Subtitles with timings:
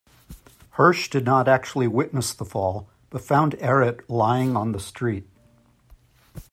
[0.79, 5.29] Hirsch did not actually witness the fall but found Ehret lying on the street.